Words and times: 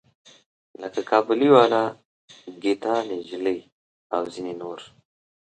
لکه 0.81 0.99
کابلی 1.09 1.49
والا، 1.55 1.83
ګیتا 2.61 2.95
نجلي 3.09 3.57
او 4.13 4.21
ځینې 4.33 4.53
نور. 4.61 4.79